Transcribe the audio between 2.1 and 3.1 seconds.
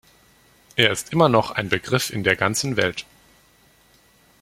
der ganzen Welt.